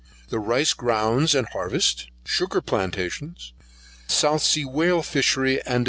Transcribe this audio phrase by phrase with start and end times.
[0.29, 3.35] The rice grounds and harvest, sugar plantation,
[4.07, 5.79] South Sea whale fishery, &c.